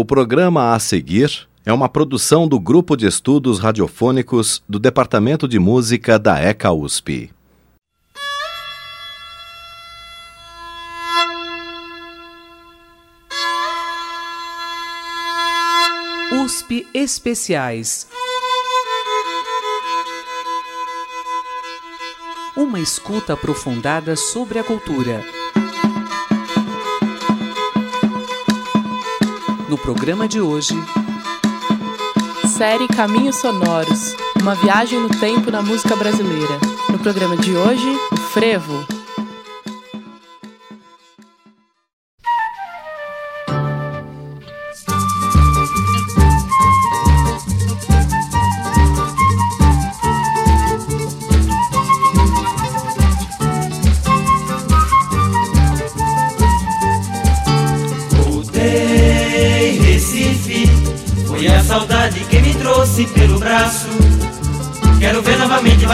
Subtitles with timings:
[0.00, 5.58] O programa a seguir é uma produção do Grupo de Estudos Radiofônicos do Departamento de
[5.58, 7.30] Música da ECA USP.
[16.32, 18.08] USP Especiais.
[22.56, 25.39] Uma escuta aprofundada sobre a cultura.
[29.70, 30.74] No programa de hoje,
[32.48, 36.58] série Caminhos Sonoros Uma viagem no tempo na música brasileira.
[36.88, 38.99] No programa de hoje, o Frevo.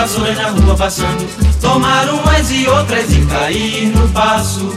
[0.06, 4.72] Vassouras na rua passando, tomar umas e outras e cair no passo.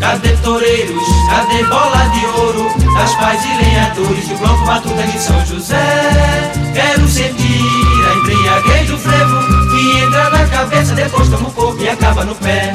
[0.00, 1.02] Cadê toureiros?
[1.30, 2.68] Cadê bola de ouro?
[2.94, 6.52] Das pais e lenhadores do bloco Batuta de São José.
[6.74, 7.62] Quero sentir
[8.10, 9.38] a embriaguez do frevo
[9.70, 12.74] que entra na cabeça, depois toma o corpo e acaba no pé.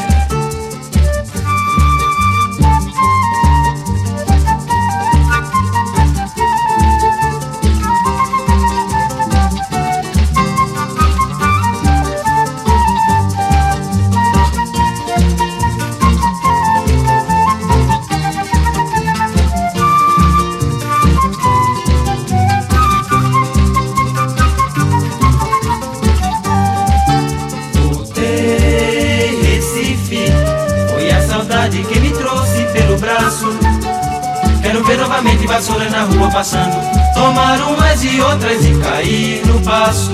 [36.42, 40.12] Passando, tomar umas e outras e cair no passo.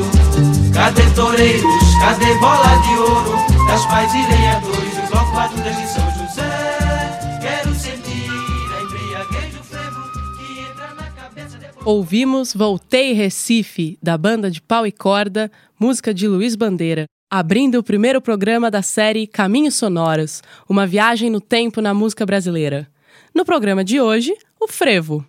[0.73, 1.95] Cadê toureiros?
[2.01, 3.31] Cadê bola de ouro?
[3.65, 7.39] Das pais e lenhadores do bloco Batutas de São José.
[7.41, 8.29] Quero sentir
[8.75, 10.01] a embriaguez do frevo
[10.37, 11.85] que entra na cabeça depois.
[11.85, 17.83] Ouvimos Voltei Recife, da banda de pau e corda, música de Luiz Bandeira, abrindo o
[17.83, 22.85] primeiro programa da série Caminhos Sonoros Uma viagem no tempo na música brasileira.
[23.33, 25.25] No programa de hoje, o frevo.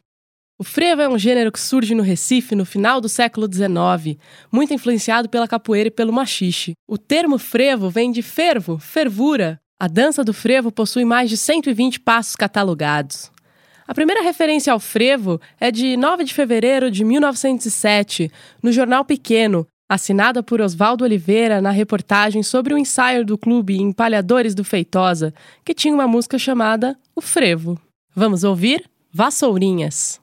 [0.61, 4.19] O frevo é um gênero que surge no Recife no final do século XIX,
[4.51, 6.73] muito influenciado pela capoeira e pelo machixe.
[6.85, 9.61] O termo frevo vem de fervo, fervura.
[9.79, 13.31] A dança do frevo possui mais de 120 passos catalogados.
[13.87, 18.29] A primeira referência ao frevo é de 9 de fevereiro de 1907,
[18.61, 24.57] no Jornal Pequeno, assinada por Oswaldo Oliveira na reportagem sobre o ensaio do clube Empalhadores
[24.57, 25.33] do Feitosa,
[25.65, 27.81] que tinha uma música chamada O Frevo.
[28.13, 30.21] Vamos ouvir Vassourinhas.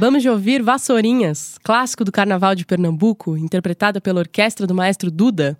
[0.00, 5.58] Acabamos de ouvir Vassourinhas, clássico do Carnaval de Pernambuco, interpretada pela orquestra do maestro Duda.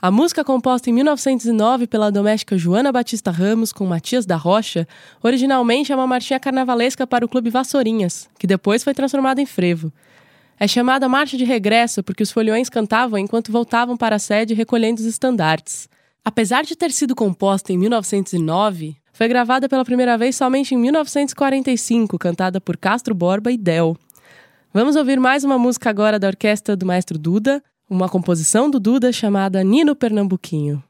[0.00, 4.88] A música, composta em 1909 pela doméstica Joana Batista Ramos com Matias da Rocha,
[5.22, 9.92] originalmente é uma marchinha carnavalesca para o Clube Vassourinhas, que depois foi transformado em frevo.
[10.58, 15.02] É chamada Marcha de Regresso porque os foliões cantavam enquanto voltavam para a sede recolhendo
[15.02, 15.86] os estandartes.
[16.24, 22.18] Apesar de ter sido composta em 1909, foi gravada pela primeira vez somente em 1945,
[22.18, 23.94] cantada por Castro Borba e Del.
[24.72, 29.12] Vamos ouvir mais uma música agora da orquestra do maestro Duda, uma composição do Duda
[29.12, 30.82] chamada Nino Pernambuquinho.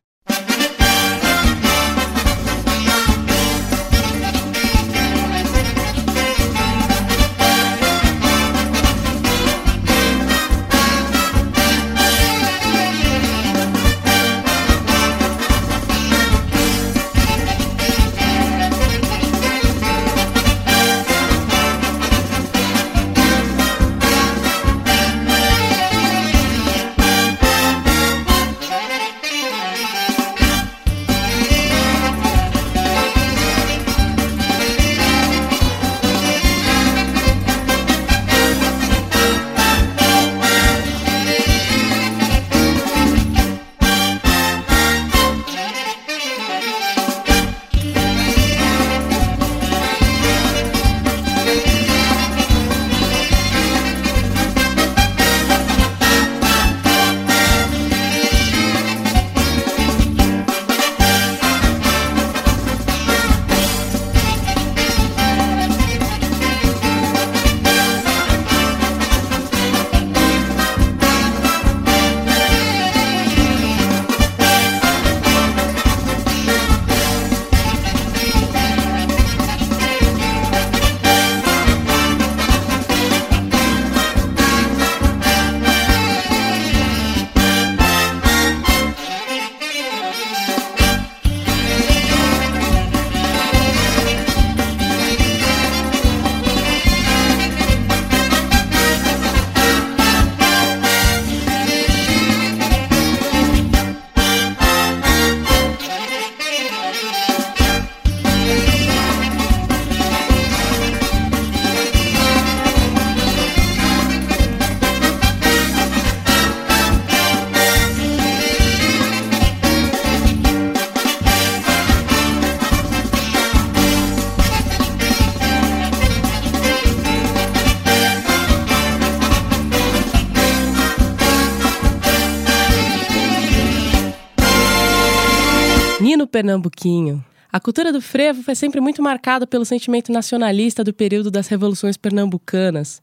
[136.51, 137.25] Pernambuquinho.
[137.53, 141.97] A cultura do frevo foi sempre muito marcada pelo sentimento nacionalista do período das revoluções
[141.97, 143.01] pernambucanas,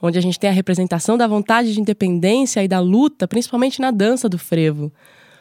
[0.00, 3.90] onde a gente tem a representação da vontade de independência e da luta, principalmente na
[3.90, 4.92] dança do frevo.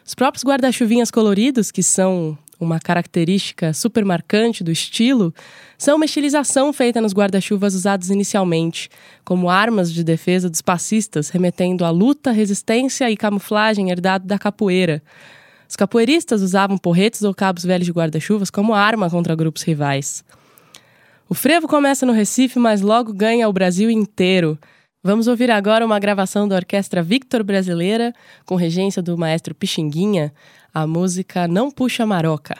[0.05, 5.33] Os próprios guarda-chuvinhas coloridos, que são uma característica super marcante do estilo,
[5.77, 8.89] são uma estilização feita nos guarda-chuvas usados inicialmente,
[9.25, 15.01] como armas de defesa dos passistas, remetendo à luta, resistência e camuflagem herdado da capoeira.
[15.73, 20.23] Os capoeiristas usavam porretes ou cabos velhos de guarda-chuvas como arma contra grupos rivais.
[21.27, 24.55] O frevo começa no Recife, mas logo ganha o Brasil inteiro.
[25.03, 28.13] Vamos ouvir agora uma gravação da Orquestra Victor Brasileira,
[28.45, 30.31] com regência do maestro Pixinguinha,
[30.71, 32.55] a música Não Puxa Maroca.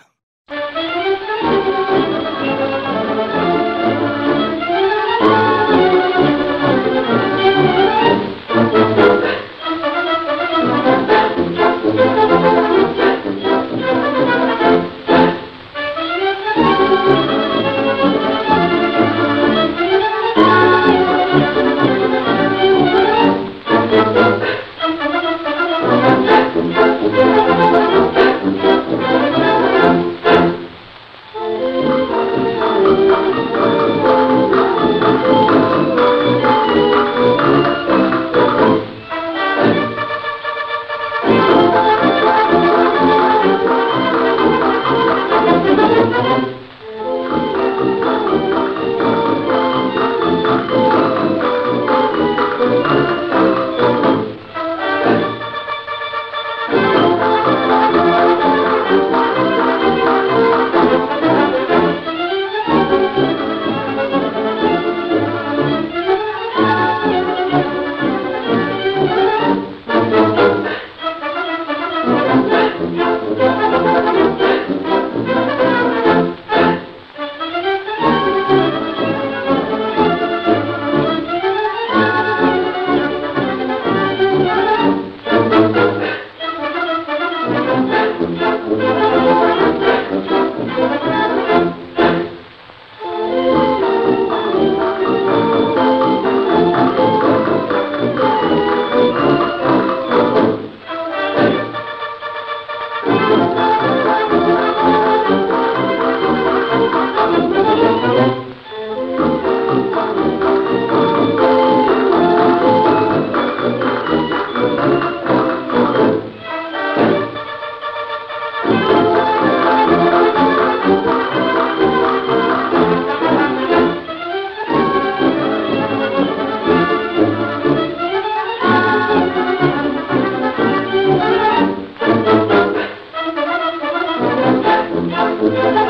[135.50, 135.83] Thank you.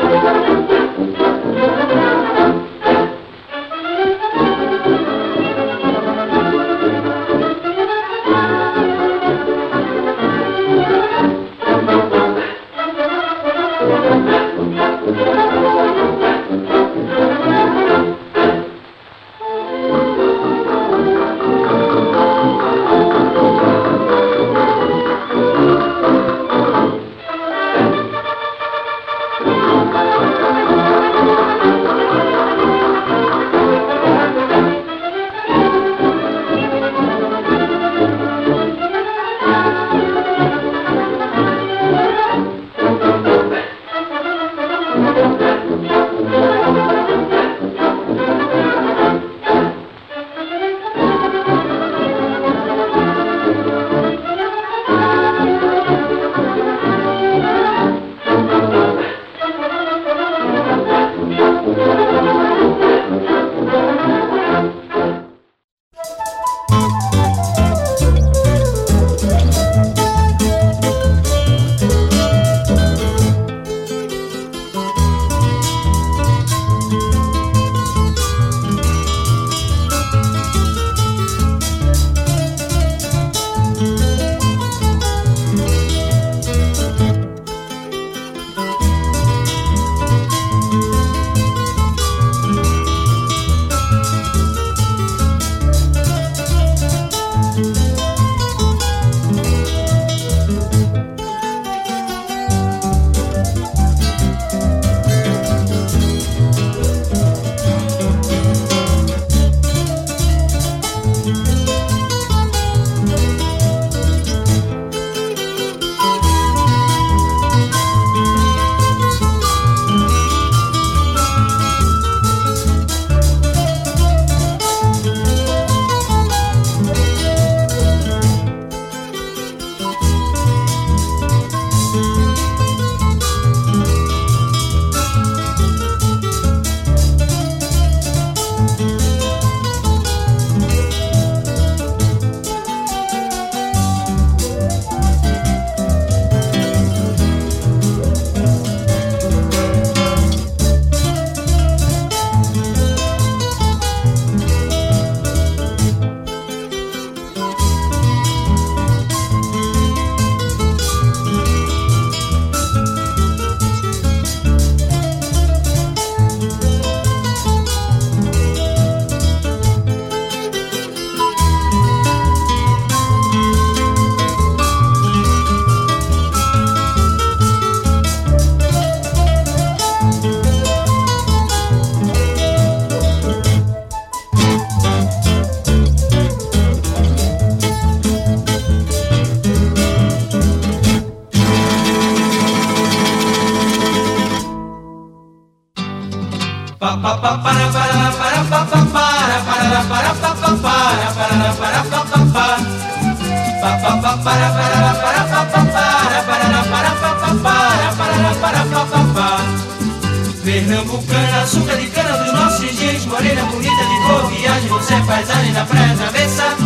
[215.44, 216.56] Você é paisagem na praia travessa.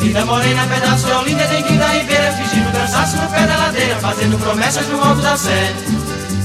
[0.00, 2.32] Linda morena, pedaço de Olinda, dengue da ribeira.
[2.32, 5.74] Fingindo cansaço no pé da ladeira, fazendo promessas no alto da sé.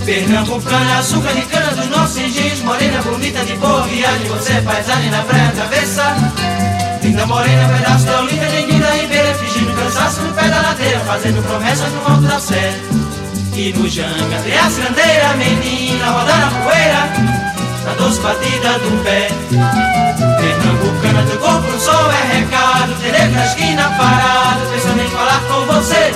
[0.05, 5.09] Pernambucana, açúcar de cana dos nossos engenhos Morena bonita de boa viagem, você é paisagem
[5.09, 6.15] na praia travessa.
[7.01, 9.33] Linda morena, pedaço de Olinda, dengue da ribeira.
[9.35, 12.73] Fingindo cansaço no pé da ladeira, fazendo promessas no alto da sé.
[13.53, 17.34] E no janga tem a cirandeira, menina, roda na poeira
[17.85, 19.29] Na doce batida do pé.
[20.39, 25.65] Pernambucana de corpo no sol é recado Tereco na esquina parado Pensando em falar com
[25.65, 26.13] você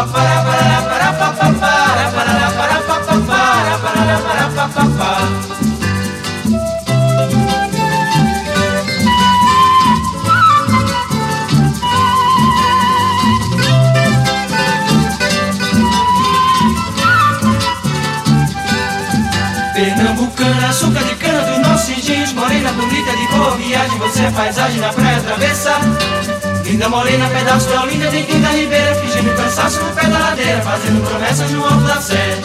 [0.00, 0.59] Pernambucana,
[23.40, 25.80] boa viagem, você é paisagem na praia travessa
[26.64, 31.08] Linda morena, pedaço da Olinda, dentro da ribeira Fingindo cansaço no pé da ladeira Fazendo
[31.08, 32.38] promessas no alto da sé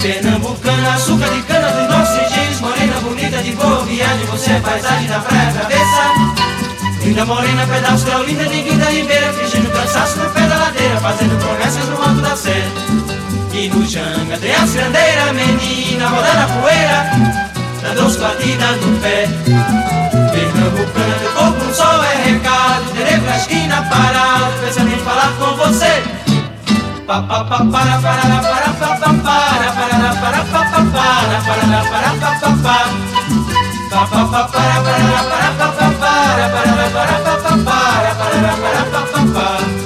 [0.00, 5.08] Pernambucana, açúcar de cana dos nossos engenhos Morena bonita de boa viagem, você é paisagem
[5.08, 6.14] na praia travessa
[7.02, 11.38] Linda morena, pedaço da Olinda, dentro da ribeira Fingindo cansaço no pé da ladeira Fazendo
[11.38, 12.64] promessas no alto da sé
[13.56, 17.44] e no janga tem as grandeiras, menina, rodando a poeira,
[18.04, 20.13] os batidas do pé.
[20.74, 25.56] Pernambucana, teu corpo no sol é recado, terei pra esquina parado, pensando em falar com
[25.56, 26.02] você.
[27.06, 31.64] Pa pa pa para para para pa pa para para para pa pa para para
[31.90, 32.80] para pa pa pa
[33.90, 35.00] pa pa pa para para
[35.30, 39.83] para pa pa para para para pa pa para para para pa pa pa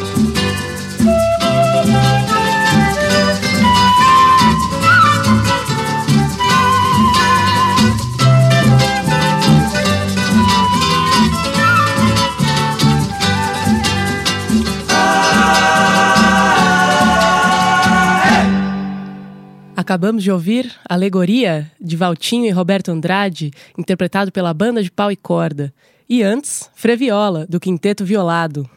[19.79, 25.15] Acabamos de ouvir Alegoria, de Valtinho e Roberto Andrade, interpretado pela banda de pau e
[25.15, 25.73] corda.
[26.09, 28.69] E antes, Freviola, do Quinteto Violado.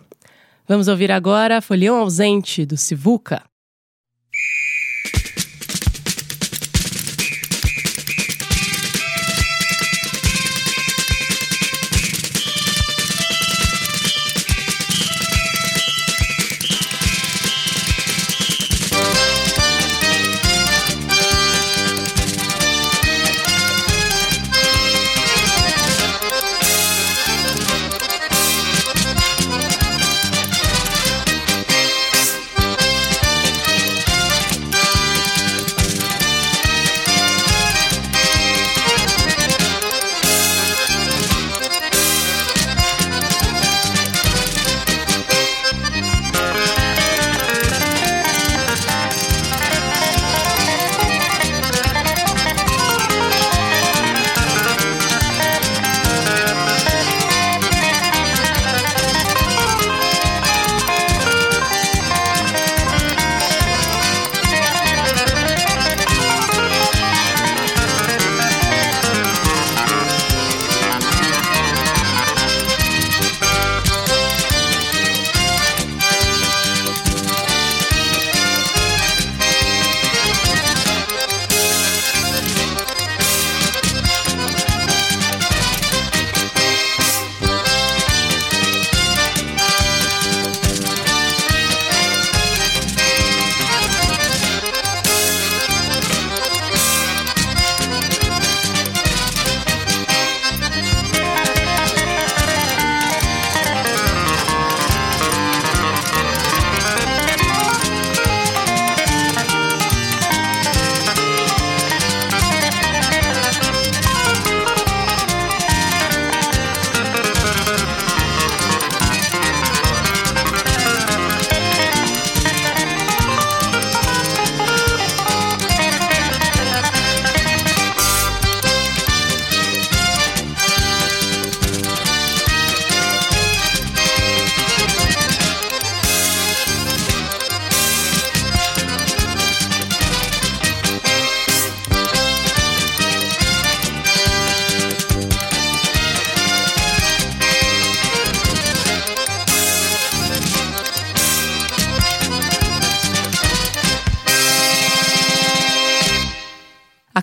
[0.67, 3.41] Vamos ouvir agora Folhão Ausente, do Sivuca.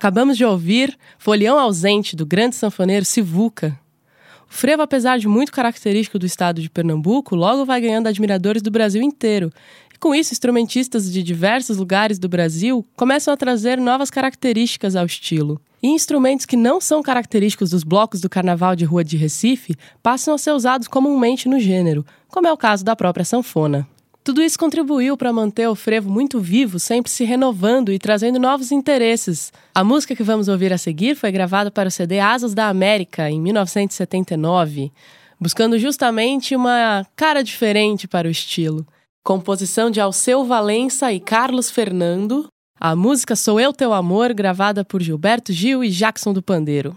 [0.09, 3.79] Acabamos de ouvir Folião Ausente, do grande sanfoneiro Sivuca.
[4.51, 8.71] O frevo, apesar de muito característico do estado de Pernambuco, logo vai ganhando admiradores do
[8.71, 9.53] Brasil inteiro.
[9.94, 15.05] E com isso, instrumentistas de diversos lugares do Brasil começam a trazer novas características ao
[15.05, 15.61] estilo.
[15.83, 20.33] E instrumentos que não são característicos dos blocos do Carnaval de Rua de Recife passam
[20.33, 23.87] a ser usados comumente no gênero, como é o caso da própria sanfona.
[24.29, 28.71] Tudo isso contribuiu para manter o frevo muito vivo, sempre se renovando e trazendo novos
[28.71, 29.51] interesses.
[29.75, 33.31] A música que vamos ouvir a seguir foi gravada para o CD Asas da América,
[33.31, 34.93] em 1979,
[35.41, 38.87] buscando justamente uma cara diferente para o estilo.
[39.25, 42.49] Composição de Alceu Valença e Carlos Fernando.
[42.79, 46.95] A música Sou Eu Teu Amor, gravada por Gilberto Gil e Jackson do Pandeiro.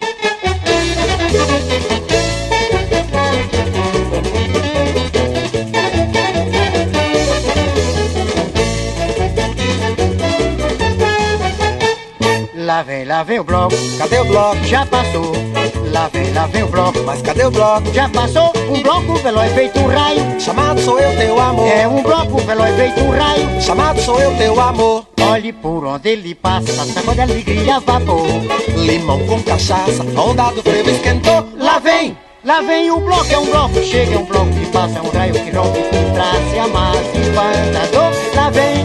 [12.64, 14.64] Lá vem, lá vem o bloco, cadê o bloco?
[14.64, 15.32] Já passou.
[15.92, 17.92] Lá vem, lá vem o bloco, mas cadê o bloco?
[17.92, 18.54] Já passou.
[18.70, 21.68] Um bloco veloz feito um raio, chamado sou eu teu amor.
[21.68, 25.04] É um bloco veloz feito um raio, chamado sou eu teu amor.
[25.20, 28.26] Olhe por onde ele passa, sacode alegria, vapor.
[28.76, 31.46] Limão com cachaça, onda do frevo esquentou.
[31.58, 34.98] Lá vem, lá vem o bloco, é um bloco chega, é um bloco que passa,
[34.98, 35.80] é um raio que rompe,
[36.14, 38.34] trace, amassa, espantador.
[38.34, 38.83] Lá vem,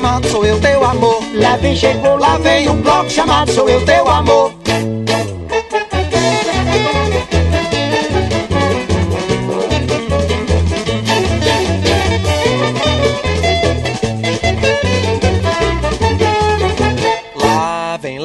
[0.00, 1.22] chamado sou eu teu amor.
[1.34, 4.54] Lá vem, chegou, lá vem um bloco chamado sou eu teu amor.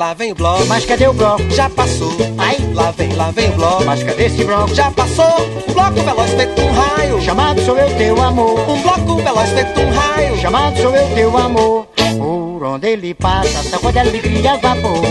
[0.06, 0.64] Lá vem, o bloco.
[0.68, 1.50] Mas cadê o bloco?
[1.50, 2.16] Já passou.
[2.38, 3.86] Ai, lá vem, lá vem o bloco.
[3.86, 4.76] Mas cadê esse bloco?
[4.76, 5.26] Já passou.
[5.68, 7.22] O bloco veloz feito um raio.
[7.24, 8.70] Chamado sou eu teu amor.
[8.70, 10.38] Um bloco veloz feito um raio.
[10.40, 11.88] Chamado sou eu teu amor.
[12.20, 15.02] Por onde ele passa, sacode alegria, vapor.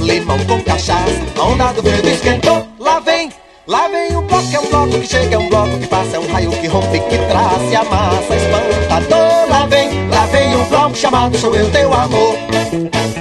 [0.00, 2.66] Limão com cachaça, a onda do vento esquentou.
[2.80, 3.30] Lá vem,
[3.68, 6.18] lá vem o bloco, é um bloco que chega, é um bloco que passa, é
[6.18, 9.48] um raio que rompe, que traça, amassa, espantador.
[9.48, 12.34] Lá vem, lá vem o bloco chamado sou eu teu amor.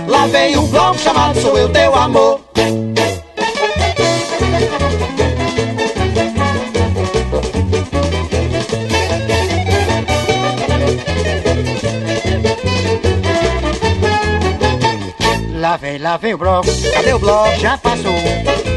[0.10, 2.42] Lá vem o bloco chamado sou eu teu amor.
[15.56, 16.68] Lá vem, lá vem o bloco.
[16.94, 17.60] Cadê o bloco?
[17.60, 18.14] Já passou.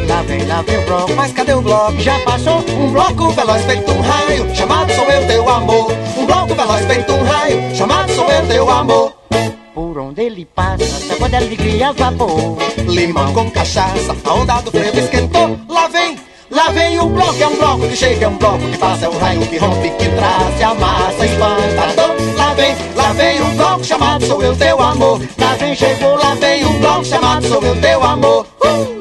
[0.06, 1.12] Lá vem, lá vem o bloco.
[1.14, 1.98] Mas cadê o bloco?
[2.00, 2.58] Já passou.
[2.58, 5.92] Um bloco veloz feito um raio, chamado sou eu teu amor.
[6.16, 9.21] Um bloco veloz feito um raio, chamado sou eu teu amor.
[10.12, 12.58] Onde ele passa, sacode alegria, vapor.
[12.86, 15.58] Limão com cachaça, a onda do frevo esquentou.
[15.66, 16.18] Lá vem,
[16.50, 19.08] lá vem o bloco, é um bloco que chega, é um bloco que passa, é
[19.08, 22.14] um raio que rompe, que traz, amassa, espantador.
[22.36, 25.18] Lá vem, lá vem o bloco chamado sou eu teu amor.
[25.38, 28.46] Lá vem, chegou, lá vem o bloco chamado sou eu teu amor.
[28.62, 28.91] Uh!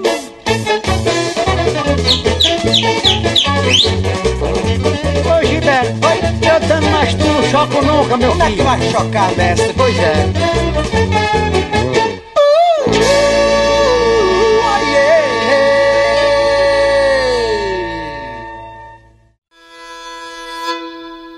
[5.25, 6.19] Ô Gilberto, Oi?
[6.47, 8.57] eu dando, mas tu não choco nunca, meu Como é filho.
[8.57, 9.73] que vai chocar, mestre?
[9.73, 11.31] Pois é.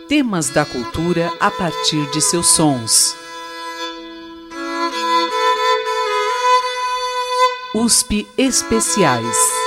[0.07, 3.15] Temas da cultura a partir de seus sons.
[7.73, 9.62] USP Especiais.